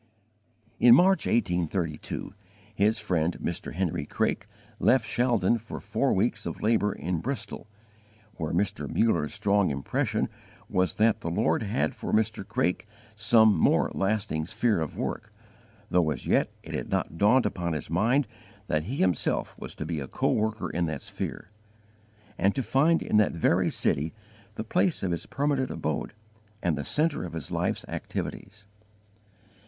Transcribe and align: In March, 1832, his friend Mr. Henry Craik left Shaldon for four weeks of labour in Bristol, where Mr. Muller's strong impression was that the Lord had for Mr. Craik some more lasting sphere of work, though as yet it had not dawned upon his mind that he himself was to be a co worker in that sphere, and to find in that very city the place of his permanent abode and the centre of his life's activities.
In 0.79 0.95
March, 0.95 1.27
1832, 1.27 2.33
his 2.73 2.97
friend 2.97 3.37
Mr. 3.39 3.75
Henry 3.75 4.07
Craik 4.07 4.47
left 4.79 5.05
Shaldon 5.05 5.59
for 5.59 5.79
four 5.79 6.11
weeks 6.11 6.47
of 6.47 6.59
labour 6.63 6.91
in 6.91 7.19
Bristol, 7.19 7.67
where 8.37 8.51
Mr. 8.51 8.89
Muller's 8.91 9.31
strong 9.31 9.69
impression 9.69 10.27
was 10.67 10.95
that 10.95 11.21
the 11.21 11.29
Lord 11.29 11.61
had 11.61 11.93
for 11.93 12.11
Mr. 12.11 12.43
Craik 12.43 12.87
some 13.13 13.55
more 13.55 13.91
lasting 13.93 14.47
sphere 14.47 14.79
of 14.81 14.97
work, 14.97 15.31
though 15.91 16.09
as 16.09 16.25
yet 16.25 16.49
it 16.63 16.73
had 16.73 16.89
not 16.89 17.19
dawned 17.19 17.45
upon 17.45 17.73
his 17.73 17.91
mind 17.91 18.25
that 18.65 18.85
he 18.85 18.95
himself 18.95 19.55
was 19.59 19.75
to 19.75 19.85
be 19.85 19.99
a 19.99 20.07
co 20.07 20.31
worker 20.31 20.71
in 20.71 20.87
that 20.87 21.03
sphere, 21.03 21.51
and 22.39 22.55
to 22.55 22.63
find 22.63 23.03
in 23.03 23.17
that 23.17 23.33
very 23.33 23.69
city 23.69 24.15
the 24.55 24.63
place 24.63 25.03
of 25.03 25.11
his 25.11 25.27
permanent 25.27 25.69
abode 25.69 26.13
and 26.63 26.75
the 26.75 26.83
centre 26.83 27.23
of 27.23 27.33
his 27.33 27.51
life's 27.51 27.85
activities. 27.87 28.65